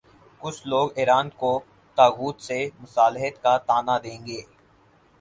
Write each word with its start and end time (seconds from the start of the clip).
کچھ 0.41 0.61
لوگ 0.67 0.89
ایران 0.95 1.29
کو 1.29 1.51
طاغوت 1.97 2.41
سے 2.41 2.59
مصالحت 2.79 3.41
کا 3.43 3.57
طعنہ 3.57 3.97
دیں 4.03 4.19
گے۔ 4.25 4.41